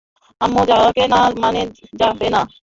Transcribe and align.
আম্মু 0.41 0.61
যাবে 0.69 1.03
না 1.13 1.19
মানে 1.43 1.61
যাবে 1.99 2.27
না। 2.33 2.41